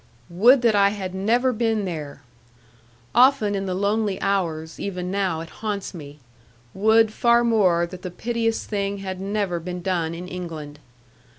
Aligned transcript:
Would 0.31 0.63
that 0.63 0.73
I 0.73 0.89
had 0.89 1.13
never 1.13 1.53
been 1.53 1.85
there! 1.85 2.23
Often 3.13 3.53
in 3.53 3.67
the 3.67 3.75
lonely 3.75 4.19
hours, 4.19 4.79
even 4.79 5.11
now 5.11 5.41
it 5.41 5.51
haunts 5.61 5.93
me: 5.93 6.17
would, 6.73 7.13
far 7.13 7.43
more, 7.43 7.85
that 7.85 8.01
the 8.01 8.09
piteous 8.09 8.65
thing 8.65 8.97
had 8.97 9.21
never 9.21 9.59
been 9.59 9.83
done 9.83 10.15
in 10.15 10.27
England! 10.27 10.79